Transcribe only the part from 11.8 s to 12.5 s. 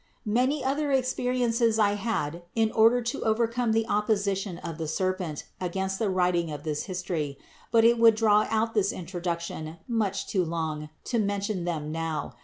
now